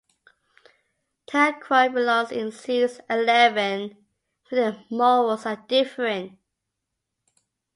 [1.27, 4.03] Tacroy belongs in Series Eleven,
[4.49, 6.39] where their morals are different.